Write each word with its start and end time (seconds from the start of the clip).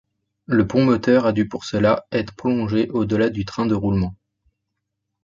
Le 0.47 0.65
pont 0.65 0.83
moteur 0.83 1.27
a 1.27 1.31
dû 1.31 1.47
pour 1.47 1.63
cela 1.63 2.07
être 2.11 2.35
prolongé 2.35 2.89
au-delà 2.89 3.29
du 3.29 3.45
train 3.45 3.67
de 3.67 3.75
roulement. 3.75 4.15